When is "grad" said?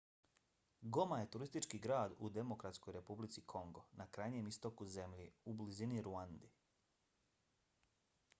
1.83-2.15